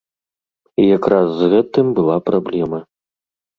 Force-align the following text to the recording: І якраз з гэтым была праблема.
І 0.83 0.85
якраз 0.97 1.27
з 1.43 1.51
гэтым 1.53 1.93
была 2.01 2.17
праблема. 2.33 2.83